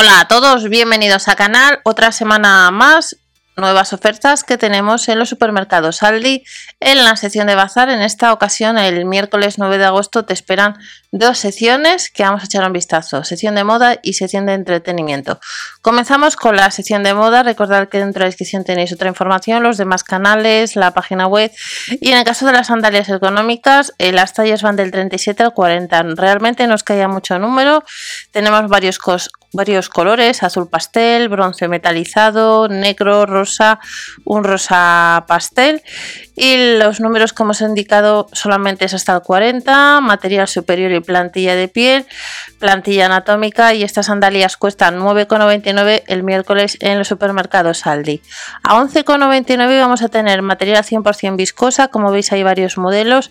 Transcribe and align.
Hola 0.00 0.20
a 0.20 0.28
todos, 0.28 0.70
bienvenidos 0.70 1.28
a 1.28 1.36
canal. 1.36 1.80
Otra 1.84 2.10
semana 2.10 2.70
más 2.70 3.19
nuevas 3.60 3.92
ofertas 3.92 4.44
que 4.44 4.58
tenemos 4.58 5.08
en 5.08 5.18
los 5.18 5.28
supermercados 5.28 6.02
Aldi 6.02 6.44
en 6.80 7.04
la 7.04 7.16
sección 7.16 7.46
de 7.46 7.54
bazar. 7.54 7.88
En 7.88 8.00
esta 8.00 8.32
ocasión, 8.32 8.78
el 8.78 9.04
miércoles 9.04 9.58
9 9.58 9.78
de 9.78 9.84
agosto, 9.84 10.24
te 10.24 10.32
esperan 10.32 10.78
dos 11.12 11.38
secciones 11.38 12.10
que 12.10 12.22
vamos 12.22 12.42
a 12.42 12.46
echar 12.46 12.66
un 12.66 12.72
vistazo: 12.72 13.24
sección 13.24 13.54
de 13.54 13.64
moda 13.64 13.98
y 14.02 14.14
sección 14.14 14.46
de 14.46 14.54
entretenimiento. 14.54 15.40
Comenzamos 15.82 16.36
con 16.36 16.56
la 16.56 16.70
sección 16.70 17.02
de 17.02 17.14
moda. 17.14 17.42
Recordad 17.42 17.88
que 17.88 17.98
dentro 17.98 18.20
de 18.20 18.24
la 18.24 18.30
descripción 18.30 18.64
tenéis 18.64 18.92
otra 18.92 19.08
información, 19.08 19.62
los 19.62 19.76
demás 19.76 20.04
canales, 20.04 20.76
la 20.76 20.92
página 20.92 21.26
web. 21.26 21.50
Y 22.00 22.10
en 22.10 22.18
el 22.18 22.24
caso 22.24 22.46
de 22.46 22.52
las 22.52 22.68
sandalias 22.68 23.08
económicas, 23.08 23.92
eh, 23.98 24.12
las 24.12 24.34
tallas 24.34 24.62
van 24.62 24.76
del 24.76 24.90
37 24.90 25.42
al 25.42 25.54
40. 25.54 26.02
Realmente 26.16 26.66
no 26.66 26.74
os 26.74 26.82
caía 26.82 27.08
mucho 27.08 27.38
número. 27.38 27.84
Tenemos 28.30 28.68
varios, 28.68 28.98
varios 29.52 29.88
colores: 29.88 30.42
azul 30.42 30.68
pastel, 30.68 31.28
bronce 31.28 31.68
metalizado, 31.68 32.68
negro, 32.68 33.26
rosa, 33.26 33.49
un 34.24 34.44
rosa 34.44 35.24
pastel. 35.28 35.82
Y 36.42 36.78
los 36.78 37.00
números 37.00 37.34
que 37.34 37.42
hemos 37.42 37.60
indicado 37.60 38.26
solamente 38.32 38.86
es 38.86 38.94
hasta 38.94 39.14
el 39.14 39.20
40, 39.20 40.00
material 40.00 40.48
superior 40.48 40.90
y 40.90 41.00
plantilla 41.00 41.54
de 41.54 41.68
piel, 41.68 42.06
plantilla 42.58 43.04
anatómica 43.04 43.74
y 43.74 43.82
estas 43.82 44.06
sandalias 44.06 44.56
cuestan 44.56 44.98
9,99 44.98 46.02
el 46.06 46.22
miércoles 46.22 46.78
en 46.80 46.96
los 46.96 47.08
supermercados 47.08 47.86
Aldi. 47.86 48.22
A 48.62 48.80
11,99 48.80 49.80
vamos 49.80 50.00
a 50.00 50.08
tener 50.08 50.40
material 50.40 50.82
100% 50.82 51.36
viscosa, 51.36 51.88
como 51.88 52.10
veis 52.10 52.32
hay 52.32 52.42
varios 52.42 52.78
modelos 52.78 53.30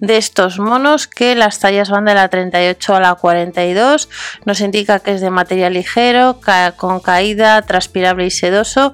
de 0.00 0.16
estos 0.16 0.58
monos 0.58 1.06
que 1.06 1.36
las 1.36 1.60
tallas 1.60 1.90
van 1.90 2.06
de 2.06 2.14
la 2.14 2.26
38 2.26 2.96
a 2.96 2.98
la 2.98 3.14
42, 3.14 4.08
nos 4.46 4.60
indica 4.60 4.98
que 4.98 5.12
es 5.14 5.20
de 5.20 5.30
material 5.30 5.74
ligero, 5.74 6.40
con 6.76 6.98
caída, 6.98 7.62
transpirable 7.62 8.26
y 8.26 8.32
sedoso 8.32 8.92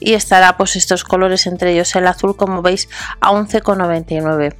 y 0.00 0.12
estará 0.12 0.58
pues 0.58 0.76
estos 0.76 1.02
colores 1.02 1.46
entre 1.46 1.72
ellos 1.72 1.96
el 1.96 2.06
azul 2.08 2.36
como 2.36 2.60
veis 2.60 2.90
a 3.20 3.30
11,99. 3.32 4.56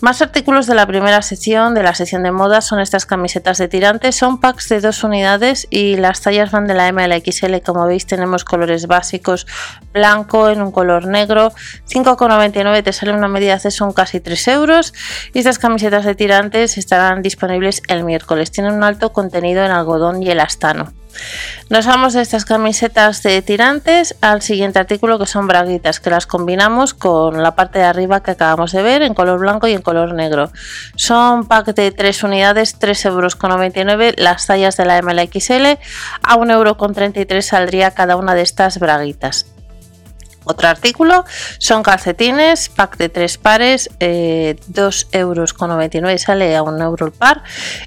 Más 0.00 0.22
artículos 0.22 0.66
de 0.66 0.74
la 0.74 0.86
primera 0.86 1.22
sección 1.22 1.74
de 1.74 1.82
la 1.82 1.94
sección 1.94 2.22
de 2.22 2.30
moda 2.30 2.60
son 2.60 2.80
estas 2.80 3.06
camisetas 3.06 3.58
de 3.58 3.68
tirantes, 3.68 4.14
son 4.16 4.40
packs 4.40 4.68
de 4.68 4.80
dos 4.80 5.02
unidades 5.02 5.66
y 5.70 5.96
las 5.96 6.20
tallas 6.20 6.50
van 6.50 6.66
de 6.66 6.74
la 6.74 6.88
M 6.88 7.02
a 7.02 7.08
la 7.08 7.18
XL, 7.18 7.56
como 7.64 7.86
veis 7.86 8.06
tenemos 8.06 8.44
colores 8.44 8.86
básicos, 8.86 9.46
blanco 9.92 10.48
en 10.50 10.62
un 10.62 10.70
color 10.70 11.06
negro, 11.06 11.52
5,99 11.88 12.82
te 12.82 12.92
sale 12.92 13.12
una 13.12 13.28
medida 13.28 13.56
de 13.56 13.70
son 13.70 13.92
casi 13.92 14.20
3 14.20 14.48
euros. 14.48 14.94
Y 15.32 15.38
estas 15.38 15.58
camisetas 15.58 16.04
de 16.04 16.14
tirantes 16.14 16.78
estarán 16.78 17.22
disponibles 17.22 17.82
el 17.88 18.04
miércoles, 18.04 18.50
tienen 18.50 18.74
un 18.74 18.84
alto 18.84 19.12
contenido 19.12 19.64
en 19.64 19.70
algodón 19.70 20.22
y 20.22 20.30
elastano. 20.30 20.92
Nos 21.70 21.86
vamos 21.86 22.14
de 22.14 22.22
estas 22.22 22.44
camisetas 22.44 23.22
de 23.22 23.42
tirantes 23.42 24.16
al 24.20 24.42
siguiente 24.42 24.78
artículo 24.78 25.18
que 25.18 25.26
son 25.26 25.46
braguitas 25.46 26.00
que 26.00 26.10
las 26.10 26.26
combinamos 26.26 26.94
con 26.94 27.42
la 27.42 27.54
parte 27.54 27.78
de 27.78 27.84
arriba 27.84 28.22
que 28.22 28.30
acabamos 28.30 28.72
de 28.72 28.82
ver 28.82 29.02
en 29.02 29.14
color 29.14 29.38
blanco 29.40 29.66
y 29.66 29.72
en 29.72 29.82
color 29.82 30.14
negro. 30.14 30.50
Son 30.96 31.46
pack 31.46 31.74
de 31.74 31.90
3 31.92 32.22
unidades, 32.22 32.78
3,99 32.80 34.02
euros 34.02 34.14
las 34.16 34.46
tallas 34.46 34.76
de 34.76 34.84
la 34.84 35.02
MLXL, 35.02 35.78
a 36.22 36.36
1,33 36.36 36.52
euro 36.52 37.42
saldría 37.42 37.90
cada 37.90 38.16
una 38.16 38.34
de 38.34 38.42
estas 38.42 38.78
braguitas. 38.78 39.46
Otro 40.48 40.68
artículo 40.68 41.26
son 41.58 41.82
calcetines, 41.82 42.70
pack 42.70 42.96
de 42.96 43.10
tres 43.10 43.36
pares, 43.36 43.90
eh, 44.00 44.56
2,99 44.68 45.08
euros 45.12 46.22
sale 46.22 46.56
a 46.56 46.62
un 46.62 46.80
euro 46.80 47.04
el 47.04 47.12
par. 47.12 47.42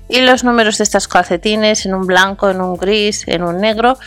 Y 0.07 0.21
los 0.21 0.43
números 0.43 0.77
de 0.77 0.83
estos 0.83 1.07
calcetines 1.07 1.87
en 1.87 1.95
un 1.95 2.05
blanco, 2.05 2.51
en 2.51 2.61
un 2.61 2.77
gris, 2.77 3.27
en 3.27 3.41
un 3.41 3.59
negro, 3.59 3.97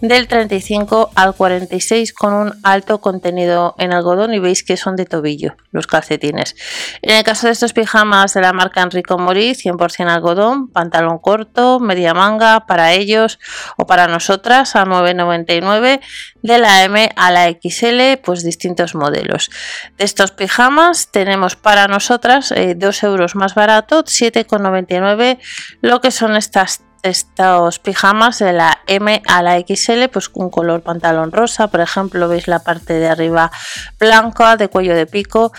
del 0.00 0.26
35 0.26 1.12
al 1.14 1.34
46 1.34 2.12
con 2.12 2.34
un 2.34 2.52
alto 2.64 3.00
contenido 3.00 3.76
en 3.78 3.92
algodón 3.92 4.34
y 4.34 4.40
veis 4.40 4.64
que 4.64 4.76
son 4.76 4.96
de 4.96 5.06
tobillo 5.06 5.54
los 5.70 5.86
calcetines. 5.86 6.56
En 7.02 7.16
el 7.16 7.22
caso 7.22 7.46
de 7.46 7.52
estos 7.52 7.72
pijamas 7.72 8.34
de 8.34 8.40
la 8.40 8.52
marca 8.52 8.82
Enrico 8.82 9.18
Mori, 9.18 9.52
100% 9.52 10.08
algodón, 10.08 10.68
pantalón 10.68 11.18
corto, 11.18 11.78
media 11.78 12.12
manga 12.12 12.66
para 12.66 12.92
ellos 12.92 13.38
o 13.76 13.86
para 13.86 14.08
nosotras 14.08 14.74
a 14.74 14.84
9,99 14.84 16.00
de 16.42 16.58
la 16.58 16.84
M 16.84 17.10
a 17.16 17.30
la 17.30 17.50
XL 17.50 18.18
pues 18.22 18.42
distintos 18.42 18.94
modelos. 18.94 19.50
De 19.98 20.04
estos 20.04 20.30
pijamas 20.32 21.08
tenemos 21.10 21.56
para 21.56 21.88
nosotras 21.88 22.50
2 22.50 22.56
eh, 22.56 23.06
euros 23.06 23.34
más 23.34 23.54
barato, 23.54 24.04
7,99 24.04 25.38
lo 25.80 26.00
que 26.00 26.10
son 26.10 26.36
estas 26.36 26.82
estos 27.02 27.78
pijamas 27.78 28.38
de 28.38 28.52
la 28.52 28.80
M 28.86 29.22
a 29.26 29.42
la 29.42 29.58
XL, 29.58 30.08
pues 30.12 30.30
un 30.34 30.50
color 30.50 30.82
pantalón 30.82 31.32
rosa, 31.32 31.68
por 31.68 31.80
ejemplo, 31.80 32.28
veis 32.28 32.46
la 32.46 32.58
parte 32.58 32.94
de 32.94 33.08
arriba 33.08 33.50
blanca, 33.98 34.56
de 34.56 34.68
cuello 34.68 34.94
de 34.94 35.06
pico, 35.06 35.52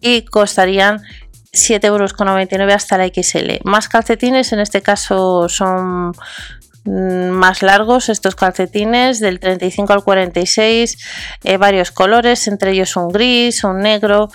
y 0.00 0.22
costarían 0.22 1.02
7,99 1.52 1.84
euros 1.84 2.74
hasta 2.74 2.98
la 2.98 3.06
XL. 3.06 3.60
Más 3.64 3.88
calcetines, 3.88 4.52
en 4.52 4.60
este 4.60 4.82
caso 4.82 5.48
son 5.48 6.12
más 6.88 7.62
largos 7.62 8.08
estos 8.08 8.34
calcetines 8.34 9.20
del 9.20 9.40
35 9.40 9.92
al 9.92 10.04
46 10.04 10.98
eh, 11.44 11.56
varios 11.56 11.90
colores 11.90 12.48
entre 12.48 12.72
ellos 12.72 12.96
un 12.96 13.08
gris 13.08 13.64
un 13.64 13.80
negro. 13.80 14.28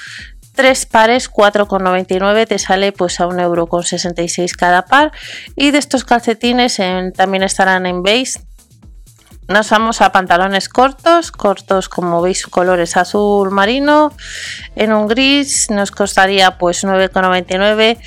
Tres 0.55 0.85
pares 0.85 1.31
4,99 1.31 2.47
te 2.47 2.59
sale 2.59 2.91
pues 2.91 3.19
a 3.19 3.25
1,66€ 3.25 4.55
cada 4.55 4.85
par. 4.85 5.11
Y 5.55 5.71
de 5.71 5.79
estos 5.79 6.03
calcetines 6.03 6.79
también 7.15 7.41
estarán 7.41 7.87
en 7.87 8.03
beige 8.03 8.39
nos 9.53 9.69
vamos 9.69 10.01
a 10.01 10.11
pantalones 10.11 10.67
cortos, 10.67 11.31
cortos 11.31 11.87
como 11.87 12.23
veis 12.23 12.47
colores 12.47 12.97
azul 12.97 13.51
marino, 13.51 14.11
en 14.75 14.91
un 14.91 15.07
gris 15.07 15.69
nos 15.69 15.91
costaría 15.91 16.57
pues 16.57 16.83
9,99 16.83 17.99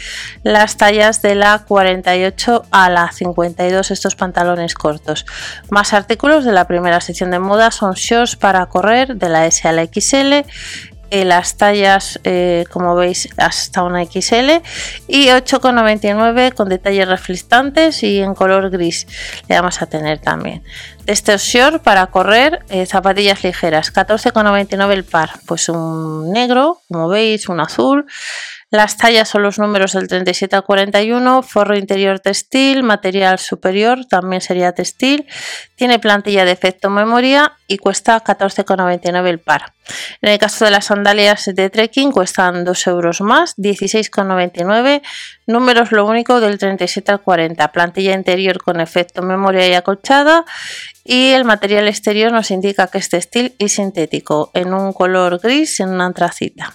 las 0.42 0.76
tallas 0.76 1.22
de 1.22 1.36
la 1.36 1.60
48 1.60 2.64
a 2.72 2.90
la 2.90 3.12
52 3.12 3.92
estos 3.92 4.16
pantalones 4.16 4.74
cortos. 4.74 5.24
Más 5.70 5.92
artículos 5.92 6.44
de 6.44 6.50
la 6.50 6.66
primera 6.66 7.00
sección 7.00 7.30
de 7.30 7.38
moda 7.38 7.70
son 7.70 7.94
shorts 7.94 8.34
para 8.34 8.66
correr 8.66 9.14
de 9.14 9.28
la 9.28 9.46
S 9.46 9.68
a 9.68 9.72
la 9.72 9.86
XL 9.86 10.50
las 11.10 11.56
tallas 11.56 12.20
eh, 12.24 12.64
como 12.70 12.94
veis 12.94 13.28
hasta 13.36 13.82
una 13.82 14.04
XL 14.04 14.62
y 15.08 15.28
8,99 15.28 16.54
con 16.54 16.68
detalles 16.68 17.08
reflectantes 17.08 18.02
y 18.02 18.20
en 18.20 18.34
color 18.34 18.70
gris 18.70 19.06
le 19.48 19.56
vamos 19.56 19.80
a 19.82 19.86
tener 19.86 20.18
también. 20.18 20.62
Este 21.06 21.36
short 21.36 21.82
para 21.82 22.06
correr 22.08 22.64
eh, 22.68 22.86
zapatillas 22.86 23.44
ligeras 23.44 23.92
14,99 23.92 24.92
el 24.92 25.04
par 25.04 25.30
pues 25.46 25.68
un 25.68 26.32
negro 26.32 26.80
como 26.88 27.08
veis 27.08 27.48
un 27.48 27.60
azul 27.60 28.06
las 28.70 28.96
tallas 28.96 29.28
son 29.28 29.44
los 29.44 29.60
números 29.60 29.92
del 29.92 30.08
37 30.08 30.56
al 30.56 30.64
41, 30.64 31.42
forro 31.44 31.76
interior 31.76 32.18
textil, 32.18 32.82
material 32.82 33.38
superior 33.38 34.04
también 34.06 34.42
sería 34.42 34.72
textil, 34.72 35.24
tiene 35.76 36.00
plantilla 36.00 36.44
de 36.44 36.50
efecto 36.50 36.90
memoria 36.90 37.52
y 37.68 37.78
cuesta 37.78 38.22
14,99 38.24 39.28
el 39.28 39.38
par. 39.38 39.72
En 40.20 40.30
el 40.30 40.38
caso 40.40 40.64
de 40.64 40.72
las 40.72 40.86
sandalias 40.86 41.44
de 41.46 41.70
trekking 41.70 42.10
cuestan 42.10 42.64
2 42.64 42.86
euros 42.88 43.20
más, 43.20 43.56
16,99, 43.56 45.00
números 45.46 45.92
lo 45.92 46.04
único 46.04 46.40
del 46.40 46.58
37 46.58 47.12
al 47.12 47.20
40, 47.20 47.70
plantilla 47.70 48.14
interior 48.14 48.58
con 48.60 48.80
efecto 48.80 49.22
memoria 49.22 49.68
y 49.68 49.74
acolchada 49.74 50.44
y 51.04 51.30
el 51.30 51.44
material 51.44 51.86
exterior 51.86 52.32
nos 52.32 52.50
indica 52.50 52.88
que 52.88 52.98
es 52.98 53.10
textil 53.10 53.54
y 53.58 53.68
sintético 53.68 54.50
en 54.54 54.74
un 54.74 54.92
color 54.92 55.38
gris 55.38 55.78
en 55.78 55.90
una 55.90 56.06
antracita 56.06 56.74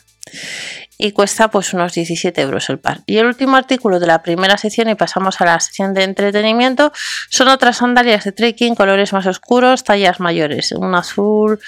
y 1.02 1.14
cuesta 1.14 1.50
pues 1.50 1.74
unos 1.74 1.94
17 1.94 2.40
euros 2.42 2.70
el 2.70 2.78
par. 2.78 3.00
Y 3.08 3.18
el 3.18 3.26
último 3.26 3.58
artículo 3.58 4.00
de 4.00 4.06
la 4.06 4.22
primera 4.22 4.56
sección 4.58 4.88
y 4.88 4.94
pasamos 4.94 5.42
a 5.42 5.46
la 5.46 5.60
sección 5.60 5.96
de 5.96 6.04
entretenimiento 6.04 6.92
son 7.28 7.48
otras 7.48 7.78
sandalias 7.78 8.24
de 8.24 8.32
trekking, 8.32 8.76
colores 8.76 9.12
más 9.12 9.26
oscuros, 9.26 9.84
tallas 9.84 10.20
mayores, 10.20 10.72
un 10.74 10.94
azul, 10.94 11.60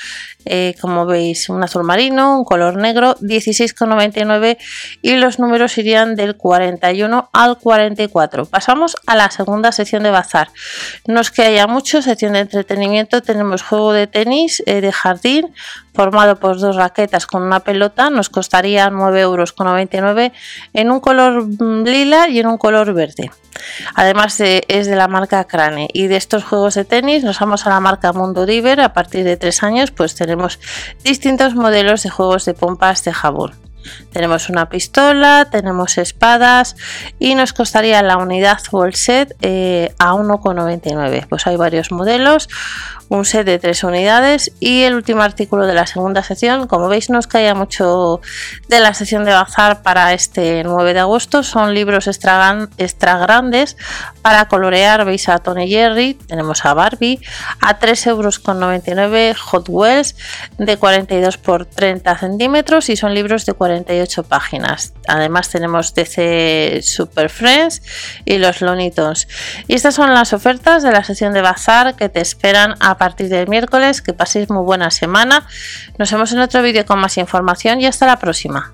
eh, 0.45 0.75
como 0.80 1.07
veis, 1.07 1.50
un 1.50 1.63
azul 1.63 1.83
marino, 1.83 2.38
un 2.38 2.45
color 2.45 2.75
negro, 2.75 3.15
16,99 3.21 4.57
y 5.01 5.15
los 5.15 5.39
números 5.39 5.80
irían 5.80 6.15
del 6.15 6.35
41 6.38 7.31
al 7.33 7.57
44. 7.57 8.45
Pasamos 8.45 8.95
a 9.07 9.15
la 9.15 9.31
segunda 9.31 9.71
sección 9.71 10.03
de 10.03 10.12
bazar. 10.12 10.50
No 11.07 11.21
es 11.21 11.31
que 11.31 11.41
haya 11.41 11.65
mucho, 11.65 12.03
sección 12.03 12.33
de 12.33 12.41
entretenimiento, 12.41 13.24
tenemos 13.24 13.63
juego 13.63 13.94
de 13.94 14.06
tenis 14.06 14.62
eh, 14.68 14.81
de 14.81 14.91
jardín 14.91 15.53
formado 15.94 16.38
por 16.38 16.60
dos 16.60 16.75
raquetas 16.75 17.25
con 17.25 17.44
una 17.44 17.60
pelota, 17.62 18.10
nos 18.10 18.30
costaría 18.30 18.90
9 18.90 19.22
euros 19.22 19.54
en 20.74 20.92
un 20.92 21.00
color 21.00 21.48
lila 21.86 22.28
y 22.30 22.40
en 22.40 22.48
un 22.48 22.57
color 22.57 22.94
verde. 22.94 23.31
Además 23.95 24.40
es 24.40 24.88
de 24.88 24.95
la 24.95 25.07
marca 25.07 25.44
Crane 25.45 25.88
y 25.94 26.07
de 26.07 26.16
estos 26.16 26.44
juegos 26.44 26.75
de 26.75 26.86
tenis 26.86 27.24
nos 27.24 27.40
vamos 27.40 27.66
a 27.66 27.69
la 27.69 27.80
marca 27.80 28.13
Mundo 28.13 28.45
Diver. 28.45 28.81
A 28.81 28.94
partir 28.94 29.24
de 29.24 29.38
tres 29.38 29.63
años 29.63 29.92
pues 29.92 30.16
tenemos 30.16 30.60
distintos 31.04 31.56
modelos 31.56 32.04
de 32.04 32.10
juegos 32.10 32.45
de 32.45 32.54
pompas 32.54 33.04
de 33.04 33.13
jabón. 33.13 33.62
Tenemos 34.12 34.50
una 34.50 34.69
pistola, 34.69 35.47
tenemos 35.51 35.97
espadas 35.97 36.75
y 37.19 37.35
nos 37.35 37.53
costaría 37.53 38.01
la 38.01 38.18
unidad 38.18 38.59
o 38.71 38.85
el 38.85 38.95
set 38.95 39.35
eh, 39.41 39.94
a 40.00 40.13
1,99. 40.13 41.27
Pues 41.27 41.47
hay 41.47 41.56
varios 41.56 41.91
modelos, 41.91 42.50
un 43.09 43.25
set 43.25 43.45
de 43.45 43.59
tres 43.59 43.83
unidades 43.83 44.51
y 44.59 44.83
el 44.83 44.95
último 44.95 45.21
artículo 45.21 45.65
de 45.65 45.74
la 45.74 45.88
segunda 45.88 46.24
sección. 46.24 46.68
Como 46.68 46.88
veis, 46.88 47.09
nos 47.09 47.27
caía 47.27 47.53
mucho 47.53 48.21
de 48.68 48.80
la 48.80 48.94
sección 48.94 49.25
de 49.25 49.33
bazar 49.33 49.83
para 49.83 50.13
este 50.13 50.63
9 50.63 50.94
de 50.94 51.00
agosto. 51.00 51.44
Son 51.44 51.74
libros 51.74 52.07
extra, 52.07 53.18
grandes 53.18 53.77
para 54.21 54.47
colorear. 54.47 55.06
Veis 55.06 55.30
a 55.30 55.39
Tony 55.39 55.68
Jerry, 55.68 56.13
tenemos 56.13 56.65
a 56.65 56.74
Barbie 56.74 57.19
a 57.62 57.80
3,99 57.80 58.07
euros 58.07 58.39
Hot 59.41 59.69
Wheels 59.69 60.15
de 60.57 60.77
42 60.77 61.38
por 61.38 61.65
30 61.65 62.18
centímetros 62.18 62.89
y 62.89 62.95
son 62.95 63.13
libros 63.13 63.45
de 63.45 63.53
48 63.73 64.23
páginas. 64.23 64.93
Además, 65.07 65.49
tenemos 65.49 65.93
DC 65.93 66.81
Super 66.83 67.29
Friends 67.29 67.81
y 68.25 68.37
los 68.37 68.61
Looney 68.61 68.91
Tunes. 68.91 69.27
Y 69.67 69.75
estas 69.75 69.95
son 69.95 70.13
las 70.13 70.33
ofertas 70.33 70.83
de 70.83 70.91
la 70.91 71.03
sección 71.03 71.33
de 71.33 71.41
bazar 71.41 71.95
que 71.95 72.09
te 72.09 72.21
esperan 72.21 72.75
a 72.79 72.97
partir 72.97 73.29
del 73.29 73.47
miércoles. 73.47 74.01
Que 74.01 74.13
paséis 74.13 74.49
muy 74.49 74.63
buena 74.63 74.91
semana. 74.91 75.47
Nos 75.97 76.11
vemos 76.11 76.31
en 76.31 76.39
otro 76.39 76.61
vídeo 76.61 76.85
con 76.85 76.99
más 76.99 77.17
información 77.17 77.81
y 77.81 77.87
hasta 77.87 78.05
la 78.05 78.17
próxima. 78.17 78.73